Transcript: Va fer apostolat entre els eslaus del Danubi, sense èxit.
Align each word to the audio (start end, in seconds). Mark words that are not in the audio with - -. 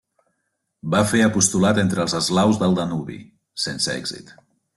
Va 0.95 1.01
fer 1.11 1.21
apostolat 1.25 1.81
entre 1.83 2.01
els 2.07 2.17
eslaus 2.21 2.59
del 2.65 2.75
Danubi, 2.81 3.19
sense 3.69 3.97
èxit. 4.01 4.35